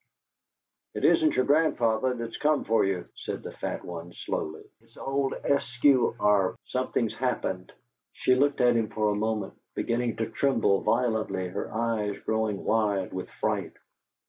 "It 0.95 1.05
isn't 1.05 1.35
your 1.35 1.45
grandfather 1.45 2.15
that 2.15 2.23
has 2.25 2.35
come 2.37 2.63
for 2.63 2.83
you," 2.83 3.07
said 3.17 3.43
the 3.43 3.51
fat 3.51 3.85
one, 3.85 4.13
slowly. 4.13 4.63
"It 4.79 4.85
is 4.85 4.97
old 4.97 5.33
Eskew 5.43 6.15
Arp. 6.19 6.55
Something's 6.65 7.13
happened." 7.13 7.71
She 8.11 8.33
looked 8.33 8.61
at 8.61 8.75
him 8.75 8.89
for 8.89 9.09
a 9.11 9.15
moment, 9.15 9.53
beginning 9.75 10.15
to 10.15 10.31
tremble 10.31 10.81
violently, 10.81 11.49
her 11.49 11.71
eyes 11.71 12.17
growing 12.25 12.63
wide 12.63 13.13
with 13.13 13.29
fright. 13.29 13.73